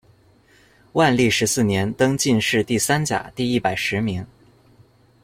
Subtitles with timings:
[0.93, 4.25] 万历十四年，登进士第三甲第一百十名。